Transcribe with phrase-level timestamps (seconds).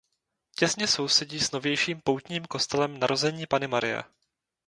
[0.55, 4.03] Těsně sousedí s novějším poutním kostelem Narození Panny Marie.